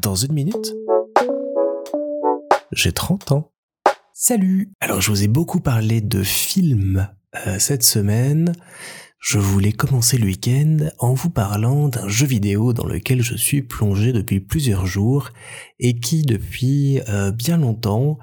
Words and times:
Dans 0.00 0.14
une 0.14 0.32
minute, 0.32 0.74
j'ai 2.72 2.92
30 2.92 3.32
ans. 3.32 3.52
Salut 4.12 4.72
Alors 4.80 5.00
je 5.00 5.10
vous 5.10 5.24
ai 5.24 5.28
beaucoup 5.28 5.60
parlé 5.60 6.00
de 6.00 6.22
films 6.22 7.08
euh, 7.46 7.58
cette 7.58 7.82
semaine. 7.82 8.52
Je 9.18 9.38
voulais 9.38 9.72
commencer 9.72 10.18
le 10.18 10.26
week-end 10.26 10.90
en 10.98 11.14
vous 11.14 11.30
parlant 11.30 11.88
d'un 11.88 12.08
jeu 12.08 12.26
vidéo 12.26 12.72
dans 12.72 12.86
lequel 12.86 13.22
je 13.22 13.34
suis 13.34 13.62
plongé 13.62 14.12
depuis 14.12 14.40
plusieurs 14.40 14.86
jours 14.86 15.30
et 15.80 15.98
qui 15.98 16.22
depuis 16.22 17.00
euh, 17.08 17.32
bien 17.32 17.56
longtemps 17.56 18.18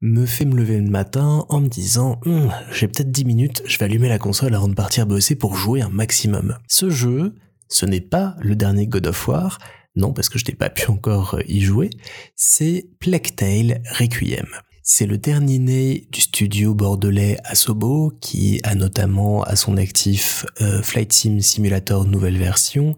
me 0.00 0.24
fait 0.26 0.44
me 0.44 0.56
lever 0.56 0.80
le 0.80 0.90
matin 0.90 1.44
en 1.48 1.60
me 1.60 1.68
disant 1.68 2.20
hum, 2.24 2.52
j'ai 2.70 2.88
peut-être 2.88 3.10
10 3.10 3.24
minutes, 3.24 3.62
je 3.66 3.78
vais 3.78 3.84
allumer 3.84 4.08
la 4.08 4.18
console 4.18 4.54
avant 4.54 4.68
de 4.68 4.74
partir 4.74 5.06
bosser 5.06 5.34
pour 5.34 5.56
jouer 5.56 5.82
un 5.82 5.90
maximum. 5.90 6.56
Ce 6.68 6.88
jeu, 6.88 7.34
ce 7.68 7.84
n'est 7.84 8.00
pas 8.00 8.36
le 8.40 8.56
dernier 8.56 8.86
God 8.86 9.08
of 9.08 9.28
War, 9.28 9.58
non 9.98 10.12
parce 10.12 10.28
que 10.28 10.38
je 10.38 10.44
n'ai 10.46 10.54
pas 10.54 10.70
pu 10.70 10.90
encore 10.90 11.34
euh, 11.34 11.42
y 11.46 11.60
jouer, 11.60 11.90
c'est 12.36 12.88
Plague 13.00 13.34
Tale 13.36 13.82
Requiem. 13.98 14.46
C'est 14.82 15.04
le 15.04 15.18
dernier 15.18 15.58
né 15.58 16.06
du 16.10 16.22
studio 16.22 16.74
bordelais 16.74 17.36
Asobo 17.44 18.10
qui 18.22 18.58
a 18.62 18.74
notamment 18.74 19.42
à 19.42 19.54
son 19.54 19.76
actif 19.76 20.46
euh, 20.62 20.82
Flight 20.82 21.12
Sim 21.12 21.40
Simulator 21.40 22.06
nouvelle 22.06 22.38
version 22.38 22.96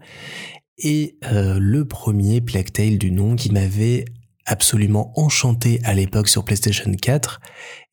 et 0.77 1.17
euh, 1.25 1.57
le 1.59 1.85
premier 1.85 2.39
Plague 2.39 2.71
Tale 2.71 2.97
du 2.97 3.11
nom 3.11 3.35
qui 3.35 3.51
m'avait 3.51 4.05
absolument 4.45 5.11
enchanté 5.19 5.81
à 5.83 5.93
l'époque 5.93 6.29
sur 6.29 6.45
PlayStation 6.45 6.91
4 6.93 7.41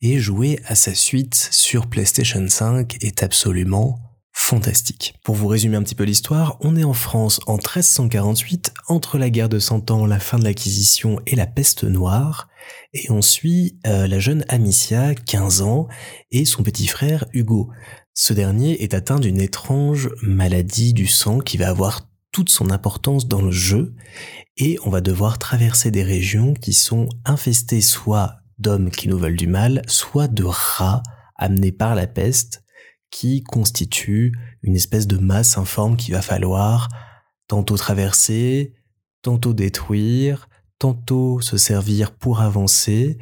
et 0.01 0.17
jouer 0.17 0.59
à 0.65 0.75
sa 0.75 0.95
suite 0.95 1.35
sur 1.51 1.87
PlayStation 1.87 2.47
5 2.47 3.03
est 3.03 3.21
absolument 3.21 3.99
fantastique. 4.49 5.13
Pour 5.23 5.35
vous 5.35 5.45
résumer 5.45 5.77
un 5.77 5.83
petit 5.83 5.93
peu 5.93 6.05
l'histoire, 6.05 6.57
on 6.61 6.75
est 6.75 6.83
en 6.83 6.93
France 6.93 7.39
en 7.45 7.57
1348, 7.57 8.73
entre 8.87 9.19
la 9.19 9.29
guerre 9.29 9.47
de 9.47 9.59
Cent 9.59 9.91
Ans, 9.91 10.07
la 10.07 10.19
fin 10.19 10.39
de 10.39 10.43
l'Acquisition 10.43 11.19
et 11.27 11.35
la 11.35 11.45
peste 11.45 11.83
noire, 11.83 12.49
et 12.95 13.11
on 13.11 13.21
suit 13.21 13.77
euh, 13.85 14.07
la 14.07 14.17
jeune 14.17 14.43
Amicia, 14.49 15.13
15 15.13 15.61
ans, 15.61 15.87
et 16.31 16.45
son 16.45 16.63
petit 16.63 16.87
frère 16.87 17.25
Hugo. 17.31 17.69
Ce 18.15 18.33
dernier 18.33 18.81
est 18.81 18.95
atteint 18.95 19.19
d'une 19.19 19.39
étrange 19.39 20.09
maladie 20.23 20.93
du 20.93 21.05
sang 21.05 21.37
qui 21.37 21.57
va 21.57 21.69
avoir 21.69 22.09
toute 22.31 22.49
son 22.49 22.71
importance 22.71 23.27
dans 23.27 23.43
le 23.43 23.51
jeu, 23.51 23.93
et 24.57 24.79
on 24.83 24.89
va 24.89 25.01
devoir 25.01 25.37
traverser 25.37 25.91
des 25.91 26.03
régions 26.03 26.55
qui 26.55 26.73
sont 26.73 27.07
infestées 27.23 27.81
soit 27.81 28.37
d'hommes 28.57 28.89
qui 28.89 29.09
nous 29.09 29.19
veulent 29.19 29.37
du 29.37 29.47
mal, 29.47 29.83
soit 29.85 30.27
de 30.27 30.43
rats 30.43 31.03
amenés 31.37 31.71
par 31.71 31.93
la 31.93 32.07
peste, 32.07 32.63
qui 33.11 33.43
constituent 33.43 34.33
une 34.61 34.75
espèce 34.75 35.07
de 35.07 35.17
masse 35.17 35.57
informe 35.57 35.97
qu'il 35.97 36.13
va 36.13 36.21
falloir 36.21 36.89
tantôt 37.47 37.77
traverser, 37.77 38.73
tantôt 39.21 39.53
détruire, 39.53 40.47
tantôt 40.77 41.41
se 41.41 41.57
servir 41.57 42.11
pour 42.11 42.41
avancer. 42.41 43.17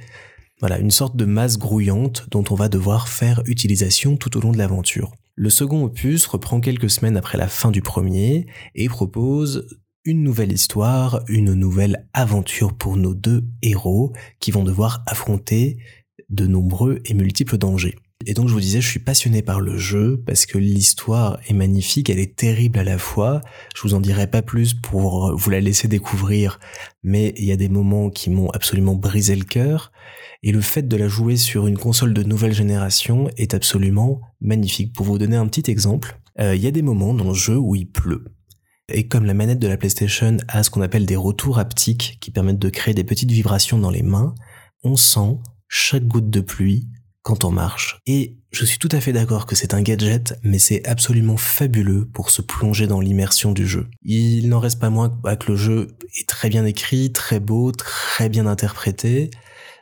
Voilà, 0.60 0.80
une 0.80 0.92
sorte 0.92 1.16
de 1.16 1.26
masse 1.26 1.58
grouillante 1.58 2.28
dont 2.30 2.44
on 2.50 2.56
va 2.56 2.70
devoir 2.70 3.08
faire 3.08 3.42
utilisation 3.46 4.18
tout 4.18 4.38
au 4.38 4.42
long 4.42 4.52
de 4.52 4.58
l'aventure. 4.58 5.14
Le 5.36 5.50
second 5.50 5.84
opus 5.84 6.26
reprend 6.26 6.60
quelques 6.60 6.90
semaines 6.90 7.18
après 7.18 7.38
la 7.38 7.48
fin 7.48 7.72
du 7.72 7.82
premier 7.82 8.48
et 8.74 8.90
propose 8.90 9.68
une 10.04 10.24
nouvelle 10.24 10.52
histoire, 10.52 11.22
une 11.28 11.54
nouvelle 11.54 12.08
aventure 12.14 12.76
pour 12.76 12.98
nos 12.98 13.14
deux 13.14 13.46
héros 13.62 14.14
qui 14.40 14.52
vont 14.52 14.64
devoir 14.64 15.04
affronter 15.06 15.78
de 16.30 16.48
nombreux 16.48 17.02
et 17.06 17.14
multiples 17.14 17.58
dangers. 17.58 17.96
Et 18.30 18.34
donc 18.34 18.50
je 18.50 18.54
vous 18.54 18.60
disais, 18.60 18.82
je 18.82 18.90
suis 18.90 19.00
passionné 19.00 19.42
par 19.42 19.62
le 19.62 19.78
jeu 19.78 20.22
parce 20.26 20.46
que 20.46 20.58
l'histoire 20.58 21.40
est 21.48 21.54
magnifique, 21.54 22.10
elle 22.10 22.20
est 22.20 22.36
terrible 22.36 22.78
à 22.78 22.84
la 22.84 22.98
fois. 22.98 23.42
Je 23.74 23.82
vous 23.84 23.94
en 23.94 24.02
dirai 24.02 24.28
pas 24.28 24.42
plus 24.42 24.74
pour 24.74 25.34
vous 25.38 25.50
la 25.50 25.62
laisser 25.62 25.88
découvrir, 25.88 26.60
mais 27.04 27.34
il 27.38 27.46
y 27.46 27.54
a 27.54 27.56
des 27.56 27.70
moments 27.70 28.10
qui 28.10 28.30
m'ont 28.30 28.50
absolument 28.50 28.96
brisé 28.96 29.34
le 29.34 29.46
cœur. 29.46 29.94
Et 30.44 30.52
le 30.52 30.60
fait 30.60 30.90
de 30.90 30.98
la 30.98 31.08
jouer 31.08 31.38
sur 31.38 31.68
une 31.68 31.78
console 31.78 32.14
de 32.14 32.22
nouvelle 32.22 32.54
génération 32.54 33.30
est 33.38 33.54
absolument 33.54 34.20
magnifique. 34.42 34.94
Pour 34.94 35.06
vous 35.06 35.18
donner 35.18 35.38
un 35.38 35.48
petit 35.48 35.72
exemple, 35.72 36.20
euh, 36.42 36.54
il 36.54 36.62
y 36.62 36.68
a 36.68 36.72
des 36.72 36.82
moments 36.82 37.14
dans 37.14 37.30
le 37.30 37.34
jeu 37.34 37.56
où 37.56 37.76
il 37.76 37.90
pleut. 37.90 38.26
Et 38.90 39.08
comme 39.08 39.24
la 39.24 39.36
manette 39.36 39.60
de 39.60 39.70
la 39.70 39.78
PlayStation 39.78 40.36
a 40.50 40.64
ce 40.64 40.70
qu'on 40.70 40.82
appelle 40.82 41.06
des 41.06 41.16
retours 41.16 41.60
haptiques 41.60 42.18
qui 42.20 42.32
permettent 42.32 42.60
de 42.60 42.70
créer 42.70 42.94
des 42.94 43.06
petites 43.06 43.32
vibrations 43.32 43.80
dans 43.80 43.90
les 43.90 44.04
mains, 44.04 44.36
on 44.84 44.98
sent 44.98 45.38
chaque 45.70 46.06
goutte 46.06 46.30
de 46.30 46.42
pluie 46.42 46.90
quand 47.28 47.44
on 47.44 47.52
marche. 47.52 48.00
Et 48.08 48.38
je 48.52 48.64
suis 48.64 48.80
tout 48.80 48.88
à 48.90 49.02
fait 49.02 49.12
d'accord 49.12 49.48
que 49.48 49.56
c'est 49.58 49.74
un 49.74 49.82
gadget, 49.82 50.40
mais 50.44 50.60
c'est 50.60 50.88
absolument 50.88 51.36
fabuleux 51.36 52.08
pour 52.14 52.30
se 52.30 52.42
plonger 52.42 52.88
dans 52.88 53.02
l'immersion 53.02 53.52
du 53.52 53.68
jeu. 53.68 53.90
Il 54.02 54.48
n'en 54.48 54.62
reste 54.62 54.80
pas 54.80 54.90
moins 54.90 55.10
que 55.10 55.52
le 55.52 55.58
jeu 55.58 55.90
est 56.18 56.30
très 56.30 56.48
bien 56.48 56.64
écrit, 56.64 57.12
très 57.12 57.42
beau, 57.42 57.74
très 57.74 58.30
bien 58.30 58.46
interprété, 58.46 59.30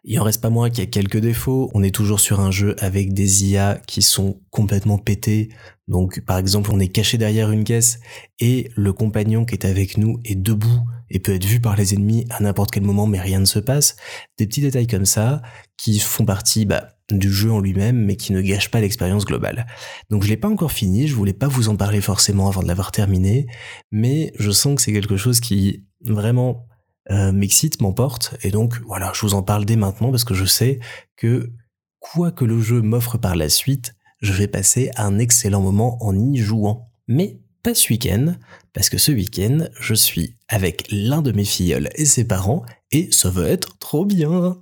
il 0.08 0.20
en 0.20 0.24
reste 0.24 0.42
pas 0.42 0.52
moins 0.52 0.70
qu'il 0.70 0.84
y 0.84 0.88
a 0.88 0.90
quelques 0.90 1.18
défauts. 1.18 1.72
On 1.74 1.82
est 1.82 1.94
toujours 1.94 2.20
sur 2.20 2.40
un 2.40 2.52
jeu 2.52 2.76
avec 2.80 3.14
des 3.14 3.46
IA 3.46 3.82
qui 3.88 4.04
sont 4.04 4.40
complètement 4.52 5.00
pétés. 5.00 5.50
Donc, 5.88 6.22
par 6.22 6.38
exemple, 6.38 6.70
on 6.72 6.80
est 6.80 6.90
caché 6.90 7.18
derrière 7.18 7.50
une 7.50 7.64
caisse 7.64 8.00
et 8.40 8.70
le 8.76 8.94
compagnon 8.94 9.46
qui 9.46 9.56
est 9.56 9.66
avec 9.66 9.98
nous 9.98 10.20
est 10.24 10.36
debout 10.36 10.80
et 11.10 11.20
peut 11.20 11.34
être 11.34 11.46
vu 11.46 11.60
par 11.60 11.76
les 11.76 11.96
ennemis 11.96 12.26
à 12.30 12.40
n'importe 12.42 12.70
quel 12.70 12.84
moment, 12.84 13.08
mais 13.08 13.20
rien 13.20 13.40
ne 13.40 13.46
se 13.46 13.58
passe. 13.58 13.96
Des 14.38 14.46
petits 14.46 14.62
détails 14.62 14.88
comme 14.88 15.06
ça 15.06 15.42
qui 15.76 15.98
font 15.98 16.26
partie, 16.26 16.66
bah, 16.66 16.95
du 17.12 17.32
jeu 17.32 17.52
en 17.52 17.60
lui-même, 17.60 17.98
mais 17.98 18.16
qui 18.16 18.34
ne 18.34 18.42
gâchent 18.42 18.72
pas 18.72 18.82
l'expérience 18.82 19.26
globale. 19.26 19.68
Donc 20.10 20.24
je 20.24 20.30
l'ai 20.30 20.38
pas 20.38 20.50
encore 20.50 20.72
fini, 20.72 21.08
je 21.08 21.16
voulais 21.16 21.34
pas 21.34 21.48
vous 21.48 21.70
en 21.70 21.76
parler 21.76 22.02
forcément 22.02 22.48
avant 22.48 22.64
de 22.64 22.68
l'avoir 22.68 22.92
terminé, 22.92 23.48
mais 23.92 24.34
je 24.40 24.52
sens 24.52 24.76
que 24.76 24.82
c'est 24.82 24.94
quelque 24.94 25.18
chose 25.18 25.40
qui 25.40 25.86
vraiment 26.02 26.66
euh, 27.12 27.32
m'excite, 27.32 27.82
m'emporte, 27.82 28.36
et 28.42 28.50
donc 28.50 28.82
voilà, 28.86 29.12
je 29.14 29.22
vous 29.22 29.36
en 29.36 29.44
parle 29.44 29.66
dès 29.66 29.76
maintenant 29.76 30.10
parce 30.10 30.24
que 30.24 30.34
je 30.34 30.46
sais 30.46 30.80
que 31.16 31.52
quoi 32.00 32.32
que 32.32 32.46
le 32.46 32.60
jeu 32.60 32.82
m'offre 32.82 33.18
par 33.18 33.36
la 33.36 33.50
suite, 33.50 33.94
je 34.22 34.34
vais 34.34 34.48
passer 34.48 34.92
un 34.98 35.20
excellent 35.20 35.62
moment 35.62 36.04
en 36.04 36.18
y 36.18 36.38
jouant. 36.38 36.90
Mais 37.08 37.40
pas 37.62 37.76
ce 37.76 37.90
week-end, 37.90 38.36
parce 38.74 38.90
que 38.90 38.98
ce 38.98 39.12
week-end, 39.12 39.68
je 39.80 39.94
suis 39.94 40.38
avec 40.48 40.86
l'un 40.92 41.22
de 41.22 41.32
mes 41.32 41.46
filleuls 41.46 41.90
et 41.96 42.06
ses 42.06 42.26
parents, 42.26 42.64
et 42.92 43.12
ça 43.12 43.30
va 43.30 43.48
être 43.48 43.78
trop 43.78 44.06
bien. 44.06 44.62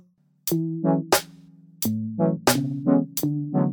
Thank 2.16 2.48
you. 3.24 3.63